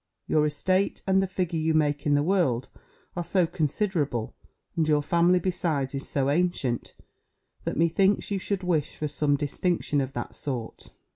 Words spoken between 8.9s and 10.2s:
for some distinction of